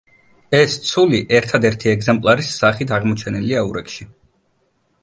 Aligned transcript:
ეს 0.59 0.77
ცული 0.91 1.19
ერთადერთი 1.41 1.91
ეგზემპლიარის 1.93 2.51
სახით 2.63 2.95
აღმოჩენილია 2.99 3.65
ურეკში. 3.71 4.11